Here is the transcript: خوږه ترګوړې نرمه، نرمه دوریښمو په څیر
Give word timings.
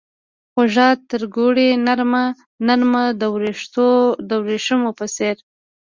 خوږه 0.51 0.87
ترګوړې 1.11 1.69
نرمه، 1.85 2.25
نرمه 2.67 3.03
دوریښمو 4.29 4.89
په 4.99 5.05
څیر 5.15 5.35